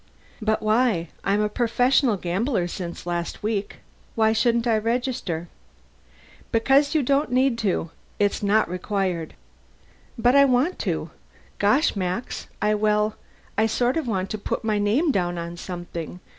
"But 0.41 0.63
why? 0.63 1.09
I'm 1.23 1.41
a 1.41 1.47
professional 1.47 2.17
gambler, 2.17 2.67
since 2.67 3.05
last 3.05 3.43
week. 3.43 3.75
Why 4.15 4.33
shouldn't 4.33 4.65
I 4.65 4.79
register?" 4.79 5.47
"Because 6.51 6.95
you 6.95 7.03
don't 7.03 7.31
need 7.31 7.55
to. 7.59 7.91
It's 8.17 8.41
not 8.41 8.67
required." 8.67 9.35
"But 10.17 10.35
I 10.35 10.43
want 10.45 10.79
to. 10.89 11.11
Gosh, 11.59 11.95
Max, 11.95 12.47
I 12.59 12.73
well, 12.73 13.15
I 13.59 13.67
sort 13.67 13.95
of 13.95 14.07
want 14.07 14.31
to 14.31 14.39
put 14.39 14.63
my 14.63 14.79
name 14.79 15.11
down 15.11 15.37
on 15.37 15.55
something. 15.55 16.19